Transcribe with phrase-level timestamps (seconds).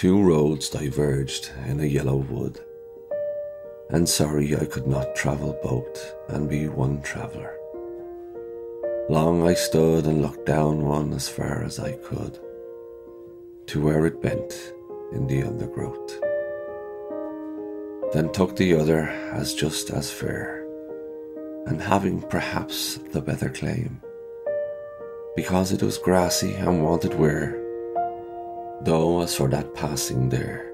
[0.00, 2.58] Two roads diverged in a yellow wood.
[3.90, 7.54] And sorry I could not travel both and be one traveller.
[9.10, 12.38] Long I stood and looked down one as far as I could,
[13.66, 14.72] to where it bent
[15.12, 16.18] in the undergrowth.
[18.14, 19.02] Then took the other
[19.34, 20.66] as just as fair,
[21.66, 24.00] and having perhaps the better claim,
[25.36, 27.59] because it was grassy and wanted wear,
[28.82, 30.72] though as for that passing there,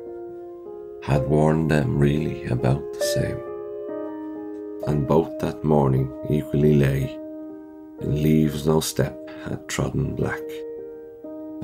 [1.03, 3.41] had worn them really about the same.
[4.87, 7.19] And both that morning equally lay
[8.01, 10.43] in leaves no step had trodden black.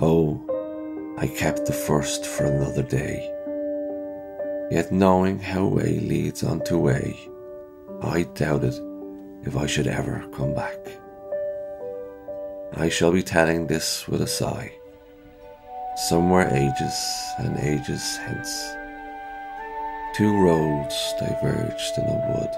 [0.01, 0.41] Oh,
[1.19, 3.29] I kept the first for another day.
[4.71, 7.19] Yet knowing how way leads on to way,
[8.01, 8.75] I doubted
[9.45, 10.79] if I should ever come back.
[12.75, 14.73] I shall be telling this with a sigh,
[15.97, 18.75] somewhere ages and ages hence.
[20.15, 22.51] Two roads diverged in a wood,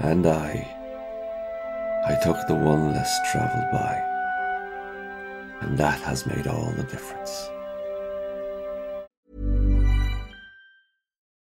[0.00, 0.66] and I,
[2.06, 3.94] I took the one less travelled by,
[5.60, 7.48] and that has made all the difference.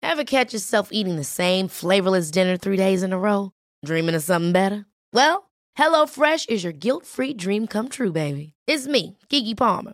[0.04, 3.52] Ever catch yourself eating the same flavorless dinner three days in a row?
[3.86, 4.86] Dreaming of something better?
[5.14, 8.54] Well, HelloFresh is your guilt-free dream come true, baby.
[8.68, 9.94] It's me, Keke Palmer.